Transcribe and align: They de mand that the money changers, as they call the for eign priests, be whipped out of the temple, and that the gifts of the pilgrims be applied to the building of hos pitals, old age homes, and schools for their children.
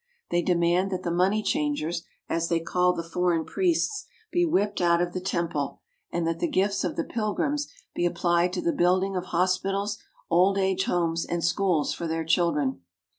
They 0.31 0.41
de 0.41 0.55
mand 0.55 0.89
that 0.89 1.03
the 1.03 1.11
money 1.11 1.43
changers, 1.43 2.01
as 2.27 2.49
they 2.49 2.59
call 2.59 2.91
the 2.91 3.03
for 3.07 3.37
eign 3.39 3.45
priests, 3.45 4.07
be 4.31 4.43
whipped 4.47 4.81
out 4.81 4.99
of 4.99 5.13
the 5.13 5.21
temple, 5.21 5.79
and 6.11 6.25
that 6.25 6.39
the 6.39 6.47
gifts 6.49 6.83
of 6.83 6.95
the 6.95 7.03
pilgrims 7.03 7.67
be 7.93 8.07
applied 8.07 8.51
to 8.53 8.61
the 8.61 8.73
building 8.73 9.15
of 9.15 9.25
hos 9.25 9.59
pitals, 9.59 9.99
old 10.27 10.57
age 10.57 10.85
homes, 10.85 11.23
and 11.23 11.43
schools 11.43 11.93
for 11.93 12.07
their 12.07 12.23
children. 12.25 12.81